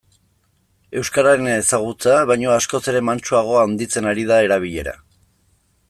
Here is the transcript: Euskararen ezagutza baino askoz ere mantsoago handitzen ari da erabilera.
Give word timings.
Euskararen 1.01 1.49
ezagutza 1.55 2.15
baino 2.31 2.55
askoz 2.55 2.81
ere 2.95 3.03
mantsoago 3.11 3.61
handitzen 3.65 4.11
ari 4.15 4.27
da 4.33 4.41
erabilera. 4.49 4.97